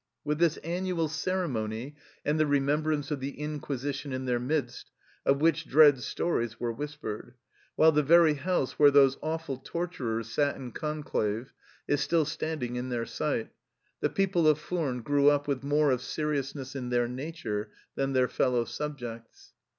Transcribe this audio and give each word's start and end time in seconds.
With 0.23 0.39
this 0.39 0.57
annual 0.63 1.07
ceremony 1.07 1.95
and 2.25 2.39
the 2.39 2.47
remembrance 2.47 3.11
of 3.11 3.19
the 3.19 3.39
Inquisition 3.39 4.11
in 4.11 4.25
their 4.25 4.39
midst, 4.39 4.89
of 5.27 5.41
which 5.41 5.67
dread 5.69 5.99
stories 6.01 6.59
were 6.59 6.71
whispered, 6.71 7.35
while 7.75 7.91
the 7.91 8.01
very 8.01 8.33
house 8.33 8.79
where 8.79 8.89
those 8.89 9.19
awful 9.21 9.57
torturers 9.57 10.27
sat 10.27 10.55
in 10.55 10.71
conclave 10.71 11.53
is 11.87 12.01
still 12.01 12.25
standing 12.25 12.77
in 12.77 12.89
their 12.89 13.05
sight, 13.05 13.51
the 13.99 14.09
people 14.09 14.47
of 14.47 14.57
Furnes 14.57 15.03
grew 15.03 15.29
up 15.29 15.47
with 15.47 15.61
more 15.61 15.91
of 15.91 16.01
seriousness 16.01 16.75
in 16.75 16.89
their 16.89 17.07
nature 17.07 17.69
than 17.93 18.13
their 18.13 18.27
fellow 18.27 18.65
subjects. 18.65 19.53